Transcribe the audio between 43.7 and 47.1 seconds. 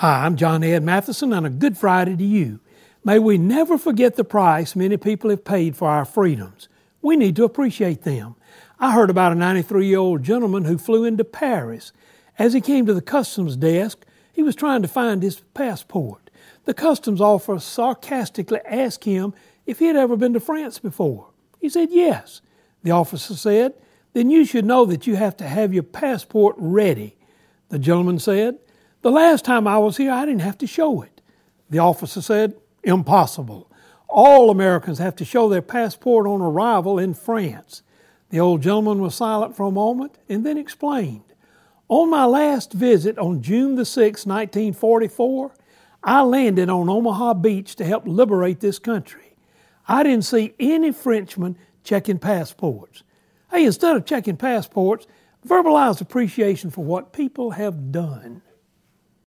the 6th, 1944, I landed on